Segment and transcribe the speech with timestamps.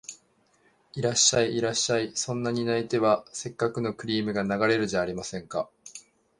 [0.93, 5.69] いらっしゃい、いらっしゃい、そんなに泣いては折角のクリームが流れるじゃありませんか